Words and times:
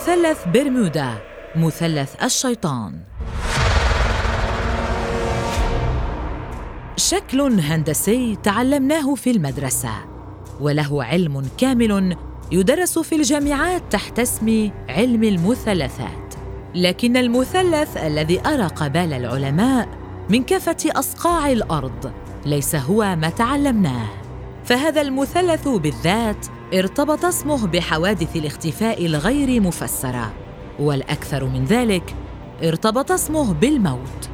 مثلث 0.00 0.48
برمودا 0.48 1.08
مثلث 1.56 2.24
الشيطان. 2.24 3.00
شكل 6.96 7.40
هندسي 7.40 8.36
تعلمناه 8.42 9.14
في 9.14 9.30
المدرسة 9.30 9.90
وله 10.60 11.04
علم 11.04 11.48
كامل 11.58 12.16
يدرس 12.52 12.98
في 12.98 13.14
الجامعات 13.14 13.82
تحت 13.90 14.18
اسم 14.18 14.70
علم 14.88 15.24
المثلثات. 15.24 16.34
لكن 16.74 17.16
المثلث 17.16 17.96
الذي 17.96 18.40
أرق 18.46 18.86
بال 18.86 19.12
العلماء 19.12 19.88
من 20.30 20.42
كافة 20.42 20.76
أصقاع 20.86 21.52
الأرض 21.52 22.12
ليس 22.46 22.74
هو 22.74 23.16
ما 23.16 23.28
تعلمناه. 23.28 24.08
فهذا 24.64 25.00
المثلث 25.00 25.68
بالذات 25.68 26.46
ارتبط 26.74 27.24
اسمه 27.24 27.66
بحوادث 27.66 28.36
الاختفاء 28.36 29.06
الغير 29.06 29.60
مفسرة 29.60 30.32
والأكثر 30.78 31.44
من 31.44 31.64
ذلك 31.64 32.14
ارتبط 32.62 33.12
اسمه 33.12 33.54
بالموت. 33.54 34.30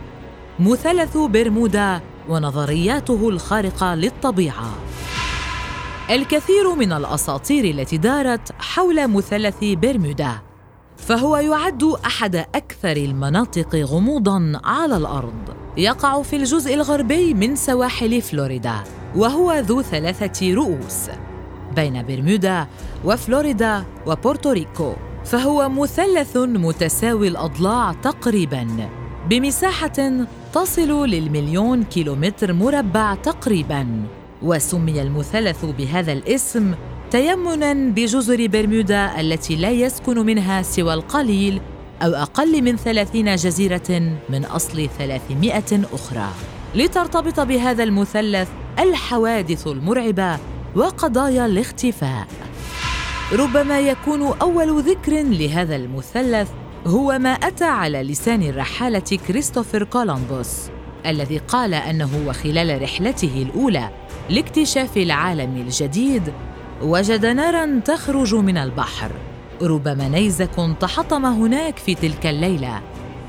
مثلث 0.59 1.17
برمودا 1.17 2.01
ونظرياته 2.29 3.29
الخارقة 3.29 3.95
للطبيعة. 3.95 4.75
الكثير 6.11 6.75
من 6.75 6.93
الأساطير 6.93 7.65
التي 7.65 7.97
دارت 7.97 8.53
حول 8.59 9.09
مثلث 9.09 9.65
برمودا 9.65 10.33
فهو 10.97 11.37
يعد 11.37 11.85
أحد 11.85 12.37
أكثر 12.37 12.97
المناطق 12.97 13.75
غموضا 13.75 14.61
على 14.65 14.97
الأرض. 14.97 15.57
يقع 15.77 16.23
في 16.23 16.37
الجزء 16.37 16.75
الغربي 16.75 17.35
من 17.35 17.57
سواحل 17.57 18.23
فلوريدا 18.23 18.75
وهو 19.17 19.53
ذو 19.53 19.83
ثلاثة 19.83 20.55
رؤوس. 20.55 21.11
بين 21.77 22.07
برمودا 22.07 22.67
وفلوريدا 23.05 23.85
وبورتوريكو 24.07 24.93
فهو 25.25 25.69
مثلث 25.69 26.37
متساوي 26.37 27.29
الأضلاع 27.29 27.93
تقريبا. 27.93 28.67
بمساحة 29.31 30.27
تصل 30.53 31.09
للمليون 31.09 31.83
كيلومتر 31.85 32.53
مربع 32.53 33.15
تقريبا. 33.15 33.87
وسمي 34.43 35.03
المثلث 35.03 35.65
بهذا 35.65 36.13
الاسم 36.13 36.75
تيمنا 37.11 37.73
بجزر 37.73 38.47
برمودا 38.47 39.21
التي 39.21 39.57
لا 39.57 39.71
يسكن 39.71 40.27
منها 40.27 40.63
سوى 40.63 40.95
القليل 40.95 41.61
أو 42.03 42.15
أقل 42.15 42.63
من 42.63 42.77
ثلاثين 42.77 43.35
جزيرة 43.35 44.19
من 44.29 44.45
أصل 44.45 44.89
ثلاثمائة 44.99 45.85
أخرى. 45.93 46.29
لترتبط 46.75 47.41
بهذا 47.41 47.83
المثلث 47.83 48.49
الحوادث 48.79 49.67
المرعبة 49.67 50.39
وقضايا 50.77 51.47
الاختفاء. 51.47 52.27
ربما 53.33 53.81
يكون 53.81 54.23
أول 54.23 54.83
ذكر 54.83 55.13
لهذا 55.23 55.77
المثلث 55.77 56.49
هو 56.87 57.19
ما 57.19 57.31
أتى 57.31 57.65
على 57.65 58.03
لسان 58.03 58.43
الرحالة 58.43 59.19
كريستوفر 59.29 59.85
كولومبوس 59.85 60.71
الذي 61.07 61.39
قال 61.39 61.75
أنه 61.75 62.11
وخلال 62.27 62.83
رحلته 62.83 63.43
الأولى 63.43 63.91
لاكتشاف 64.31 64.97
العالم 64.97 65.57
الجديد 65.57 66.33
وجد 66.83 67.27
نارا 67.27 67.81
تخرج 67.85 68.35
من 68.35 68.57
البحر. 68.57 69.11
ربما 69.63 70.09
نيزك 70.09 70.77
تحطم 70.81 71.27
هناك 71.27 71.79
في 71.79 71.95
تلك 71.95 72.27
الليلة 72.27 72.81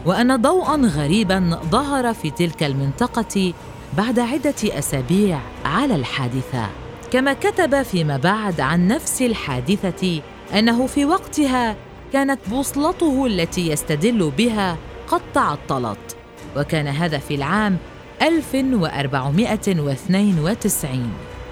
وأن 0.06 0.42
ضوءا 0.42 0.76
غريبا 0.76 1.59
ظهر 1.72 2.14
في 2.14 2.32
تلك 2.32 2.64
المنطقة 2.64 3.54
بعد 3.98 4.20
عدة 4.20 4.80
أسابيع 4.80 5.39
على 5.66 5.95
الحادثة. 5.95 6.87
كما 7.12 7.34
كتب 7.34 7.84
فيما 7.84 8.18
بعد 8.18 8.62
عن 8.62 8.88
نفس 8.88 9.22
الحادثة 9.22 10.22
أنه 10.54 10.88
في 10.88 11.06
وقتها 11.06 11.76
كانت 12.14 12.40
بوصلته 12.50 13.26
التي 13.26 13.68
يستدل 13.68 14.32
بها 14.38 14.78
قد 15.08 15.22
تعطلت 15.34 16.17
وكان 16.58 16.88
هذا 16.88 17.17
في 17.17 17.36
العام 17.36 17.78
1492 18.22 21.12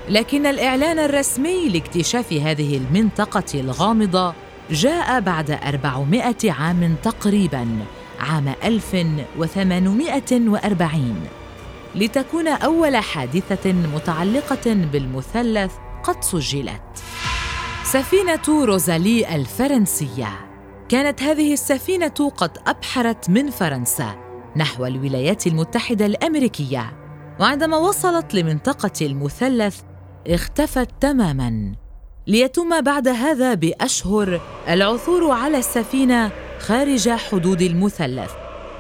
لكن 0.10 0.46
الإعلان 0.46 1.00
الرسمي 1.00 1.70
لاكتشاف 1.70 2.34
هذه 2.34 2.78
المنطقة 2.78 3.60
الغامضة 3.60 4.34
جاء 4.72 5.20
بعد 5.20 5.52
400 5.52 6.52
عام 6.52 6.96
تقريباً 7.04 7.68
عام 8.20 8.54
1840 8.64 11.28
لتكون 11.96 12.48
أول 12.48 12.96
حادثة 12.96 13.74
متعلقة 13.74 14.74
بالمثلث 14.74 15.72
قد 16.04 16.24
سجلت. 16.24 16.82
سفينة 17.84 18.66
روزالي 18.66 19.36
الفرنسية. 19.36 20.30
كانت 20.90 21.24
هذه 21.24 21.54
السفينة 21.54 22.32
قد 22.38 22.58
أبحرت 22.68 23.30
من 23.30 23.50
فرنسا 23.50 24.16
نحو 24.56 24.86
الولايات 24.86 25.48
المتحدة 25.48 26.06
الأمريكية 26.06 26.98
وعندما 27.40 27.78
وصلت 27.78 28.34
لمنطقة 28.34 29.06
المثلث 29.06 29.80
اختفت 30.28 30.90
تماماً. 31.02 31.76
ليتم 32.28 32.82
بعد 32.82 33.08
هذا 33.08 33.54
بأشهر 33.54 34.42
العثور 34.70 35.32
على 35.32 35.58
السفينة 35.58 36.32
خارج 36.60 37.10
حدود 37.10 37.62
المثلث 37.62 38.32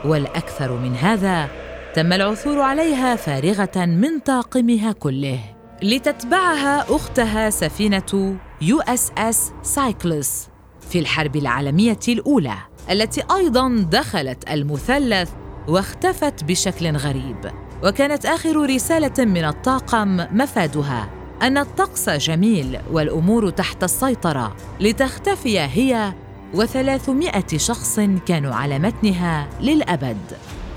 والأكثر 0.05 0.77
من 0.77 0.95
هذا 0.95 1.64
تم 1.95 2.13
العثور 2.13 2.61
عليها 2.61 3.15
فارغة 3.15 3.85
من 3.85 4.19
طاقمها 4.19 4.91
كله. 4.91 5.39
لتتبعها 5.83 6.95
أختها 6.95 7.49
سفينة 7.49 8.37
USS 8.61 9.11
Cyclops 9.17 10.49
في 10.89 10.99
الحرب 10.99 11.35
العالمية 11.35 11.99
الأولى 12.07 12.53
التي 12.91 13.23
أيضاً 13.35 13.87
دخلت 13.91 14.49
المثلث 14.51 15.29
واختفت 15.67 16.43
بشكل 16.43 16.97
غريب. 16.97 17.51
وكانت 17.83 18.25
آخر 18.25 18.69
رسالة 18.75 19.25
من 19.25 19.45
الطاقم 19.45 20.17
مفادها 20.31 21.09
أن 21.41 21.57
الطقس 21.57 22.09
جميل 22.09 22.79
والأمور 22.91 23.49
تحت 23.49 23.83
السيطرة 23.83 24.55
لتختفي 24.79 25.59
هي 25.59 26.13
وثلاثمائة 26.53 27.57
شخص 27.57 27.99
كانوا 28.25 28.55
على 28.55 28.79
متنها 28.79 29.47
للأبد. 29.61 30.17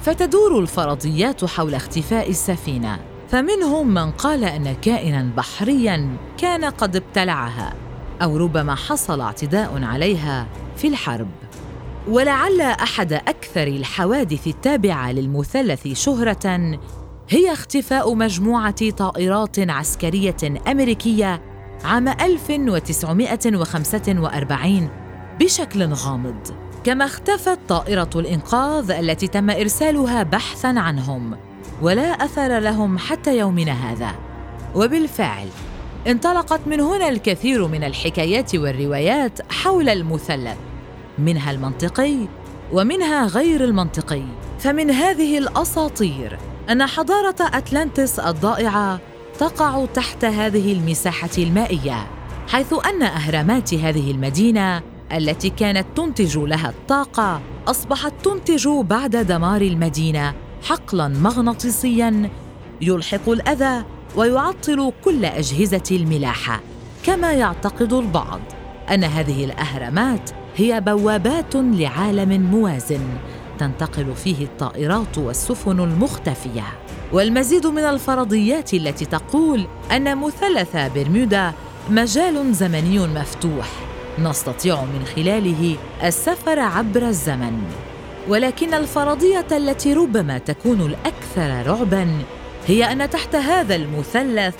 فتدور 0.02 0.58
الفرضيات 0.58 1.44
حول 1.44 1.74
اختفاء 1.74 2.30
السفينة 2.30 2.98
فمنهم 3.28 3.94
من 3.94 4.10
قال 4.10 4.44
أن 4.44 4.74
كائنا 4.74 5.30
بحريا 5.36 6.16
كان 6.38 6.64
قد 6.64 6.96
ابتلعها 6.96 7.74
أو 8.22 8.36
ربما 8.36 8.74
حصل 8.74 9.20
اعتداء 9.20 9.84
عليها 9.84 10.46
في 10.76 10.88
الحرب. 10.88 11.28
ولعل 12.08 12.60
أحد 12.60 13.12
أكثر 13.12 13.66
الحوادث 13.66 14.46
التابعة 14.46 15.12
للمثلث 15.12 15.88
شهرة 15.88 16.78
هي 17.28 17.52
اختفاء 17.52 18.14
مجموعة 18.14 18.90
طائرات 18.90 19.58
عسكرية 19.58 20.36
أمريكية 20.70 21.42
عام 21.84 22.08
1945 22.08 24.88
بشكل 25.40 25.92
غامض. 25.92 26.67
كما 26.88 27.04
اختفت 27.04 27.58
طائرة 27.68 28.10
الإنقاذ 28.16 28.90
التي 28.90 29.26
تم 29.26 29.50
إرسالها 29.50 30.22
بحثا 30.22 30.66
عنهم 30.66 31.36
ولا 31.82 32.02
أثر 32.02 32.58
لهم 32.58 32.98
حتى 32.98 33.38
يومنا 33.38 33.72
هذا. 33.72 34.14
وبالفعل 34.74 35.48
انطلقت 36.06 36.60
من 36.66 36.80
هنا 36.80 37.08
الكثير 37.08 37.66
من 37.66 37.84
الحكايات 37.84 38.54
والروايات 38.54 39.52
حول 39.52 39.88
المثلث 39.88 40.56
منها 41.18 41.50
المنطقي 41.50 42.16
ومنها 42.72 43.26
غير 43.26 43.64
المنطقي. 43.64 44.24
فمن 44.58 44.90
هذه 44.90 45.38
الأساطير 45.38 46.38
أن 46.70 46.86
حضارة 46.86 47.36
أتلانتس 47.40 48.18
الضائعة 48.18 49.00
تقع 49.38 49.86
تحت 49.94 50.24
هذه 50.24 50.72
المساحة 50.72 51.30
المائية 51.38 52.06
حيث 52.48 52.74
أن 52.86 53.02
أهرامات 53.02 53.74
هذه 53.74 54.10
المدينة 54.10 54.82
التي 55.12 55.50
كانت 55.50 55.86
تنتج 55.96 56.38
لها 56.38 56.68
الطاقة 56.68 57.40
أصبحت 57.66 58.12
تنتج 58.24 58.68
بعد 58.68 59.16
دمار 59.16 59.60
المدينة 59.60 60.34
حقلا 60.62 61.08
مغناطيسيا 61.08 62.30
يلحق 62.80 63.28
الأذى 63.28 63.84
ويعطل 64.16 64.92
كل 65.04 65.24
أجهزة 65.24 65.82
الملاحة 65.90 66.60
كما 67.04 67.32
يعتقد 67.32 67.92
البعض 67.92 68.40
أن 68.90 69.04
هذه 69.04 69.44
الأهرامات 69.44 70.30
هي 70.56 70.80
بوابات 70.80 71.54
لعالم 71.54 72.42
موازن 72.42 73.00
تنتقل 73.58 74.14
فيه 74.14 74.44
الطائرات 74.44 75.18
والسفن 75.18 75.80
المختفية. 75.80 76.64
والمزيد 77.12 77.66
من 77.66 77.78
الفرضيات 77.78 78.74
التي 78.74 79.04
تقول 79.04 79.66
أن 79.92 80.18
مثلث 80.18 80.76
برمودا 80.94 81.52
مجال 81.90 82.54
زمني 82.54 82.98
مفتوح. 82.98 83.68
نستطيع 84.18 84.80
من 84.84 85.04
خلاله 85.16 85.76
السفر 86.04 86.58
عبر 86.58 87.02
الزمن. 87.02 87.62
ولكن 88.28 88.74
الفرضية 88.74 89.46
التي 89.52 89.94
ربما 89.94 90.38
تكون 90.38 90.80
الأكثر 90.80 91.70
رعبا 91.70 92.08
هي 92.66 92.92
أن 92.92 93.10
تحت 93.10 93.34
هذا 93.34 93.74
المثلث 93.74 94.54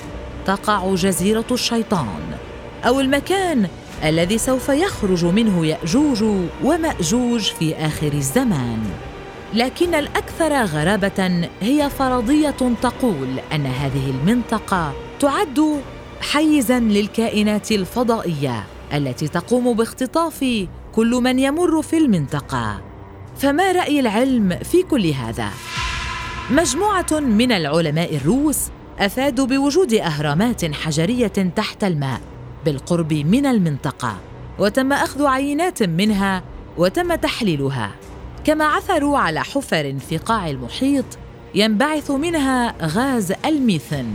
تقع 0.47 0.95
جزيرة 0.95 1.45
الشيطان 1.51 2.21
أو 2.85 3.01
المكان 3.01 3.69
الذي 4.05 4.39
سوف 4.39 4.69
يخرج 4.69 5.25
منه 5.25 5.67
يأجوج 5.67 6.25
ومأجوج 6.65 7.41
في 7.41 7.75
آخر 7.75 8.13
الزمان. 8.13 8.85
لكن 9.55 9.95
الأكثر 9.95 10.65
غرابة 10.65 11.49
هي 11.61 11.91
فرضية 11.99 12.57
تقول 12.83 13.29
أن 13.53 13.67
هذه 13.67 14.11
المنطقة 14.11 14.93
تعد 15.21 15.81
حيزا 16.21 16.81
للكائنات 16.81 17.73
الفضائية. 17.73 18.65
التي 18.93 19.29
تقوم 19.29 19.73
باختطاف 19.73 20.67
كل 20.93 21.11
من 21.11 21.39
يمر 21.39 21.83
في 21.83 21.99
المنطقة. 21.99 22.81
فما 23.37 23.73
رأي 23.73 24.01
العلم 24.01 24.59
في 24.63 24.83
كل 24.83 25.07
هذا؟ 25.07 25.49
مجموعة 26.51 27.07
من 27.13 27.53
العلماء 27.53 28.17
الروس 28.17 28.59
أفادوا 28.99 29.47
بوجود 29.47 29.95
أهرامات 29.95 30.75
حجرية 30.75 31.53
تحت 31.57 31.85
الماء 31.85 32.21
بالقرب 32.65 33.13
من 33.13 33.47
المنطقة 33.47 34.17
وتم 34.59 34.93
أخذ 34.93 35.27
عينات 35.27 35.83
منها 35.83 36.43
وتم 36.79 37.15
تحليلها. 37.15 37.91
كما 38.45 38.65
عثروا 38.65 39.19
على 39.19 39.45
حفر 39.45 39.99
في 40.09 40.17
قاع 40.17 40.51
المحيط 40.51 41.05
ينبعث 41.55 42.11
منها 42.11 42.75
غاز 42.83 43.33
الميثن 43.45 44.07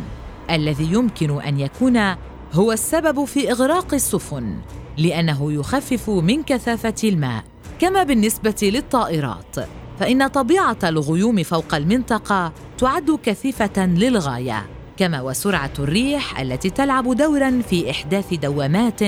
الذي 0.49 0.93
يمكن 0.93 1.41
أن 1.41 1.59
يكون 1.59 2.15
هو 2.53 2.71
السبب 2.71 3.25
في 3.25 3.51
إغراق 3.51 3.93
السفن 3.93 4.55
لأنه 4.97 5.51
يخفف 5.51 6.09
من 6.09 6.43
كثافة 6.43 6.93
الماء 7.03 7.43
كما 7.79 8.03
بالنسبة 8.03 8.55
للطائرات. 8.61 9.55
فإن 9.99 10.27
طبيعة 10.27 10.77
الغيوم 10.83 11.43
فوق 11.43 11.75
المنطقة 11.75 12.53
تعد 12.77 13.19
كثيفة 13.23 13.85
للغاية 13.85 14.65
كما 14.97 15.21
وسرعة 15.21 15.71
الريح 15.79 16.39
التي 16.39 16.69
تلعب 16.69 17.15
دورا 17.15 17.61
في 17.69 17.91
إحداث 17.91 18.33
دوامات 18.33 18.99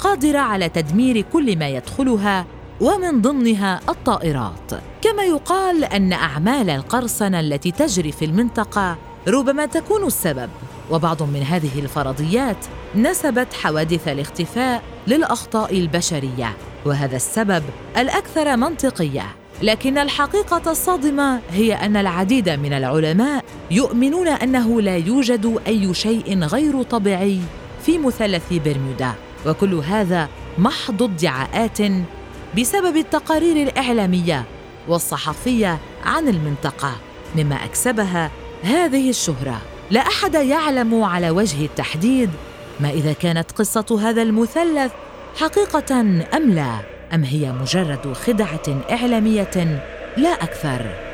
قادرة 0.00 0.38
على 0.38 0.68
تدمير 0.68 1.20
كل 1.20 1.58
ما 1.58 1.68
يدخلها 1.68 2.46
ومن 2.80 3.22
ضمنها 3.22 3.80
الطائرات. 3.88 4.70
كما 5.02 5.22
يقال 5.22 5.84
أن 5.84 6.12
أعمال 6.12 6.70
القرصنة 6.70 7.40
التي 7.40 7.70
تجري 7.70 8.12
في 8.12 8.24
المنطقة 8.24 8.96
ربما 9.28 9.66
تكون 9.66 10.04
السبب. 10.06 10.50
وبعض 10.90 11.22
من 11.22 11.42
هذه 11.42 11.78
الفرضيات 11.78 12.66
نسبت 12.94 13.54
حوادث 13.54 14.08
الاختفاء 14.08 14.82
للأخطاء 15.06 15.78
البشرية 15.78 16.56
وهذا 16.84 17.16
السبب 17.16 17.62
الأكثر 17.96 18.56
منطقية. 18.56 19.26
لكن 19.62 19.98
الحقيقة 19.98 20.70
الصادمة 20.70 21.40
هي 21.50 21.74
أن 21.74 21.96
العديد 21.96 22.48
من 22.48 22.72
العلماء 22.72 23.44
يؤمنون 23.70 24.28
أنه 24.28 24.80
لا 24.80 24.96
يوجد 24.96 25.60
أي 25.66 25.94
شيء 25.94 26.38
غير 26.44 26.82
طبيعي 26.82 27.40
في 27.82 27.98
مثلث 27.98 28.52
برمودا. 28.52 29.12
وكل 29.46 29.74
هذا 29.74 30.28
محض 30.58 31.02
ادعاءات 31.02 31.78
بسبب 32.58 32.96
التقارير 32.96 33.68
الإعلامية 33.68 34.44
والصحفية 34.88 35.78
عن 36.04 36.28
المنطقة 36.28 36.92
مما 37.36 37.64
أكسبها 37.64 38.30
هذه 38.62 39.10
الشهرة. 39.10 39.60
لا 39.90 40.00
أحد 40.00 40.34
يعلم 40.34 41.02
على 41.02 41.30
وجه 41.30 41.64
التحديد 41.64 42.30
ما 42.80 42.90
إذا 42.90 43.12
كانت 43.12 43.52
قصة 43.52 43.98
هذا 44.00 44.22
المثلث 44.22 44.92
حقيقة 45.36 46.00
أم 46.34 46.50
لا 46.50 46.78
أم 47.14 47.24
هي 47.24 47.52
مجرد 47.52 48.12
خدعة 48.12 48.82
إعلامية 48.90 49.82
لا 50.16 50.28
أكثر. 50.28 51.05